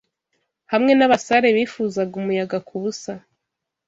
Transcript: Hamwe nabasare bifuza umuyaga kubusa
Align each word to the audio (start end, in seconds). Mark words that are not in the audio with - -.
Hamwe 0.71 0.91
nabasare 0.95 1.47
bifuza 1.57 1.99
umuyaga 2.19 2.57
kubusa 2.67 3.11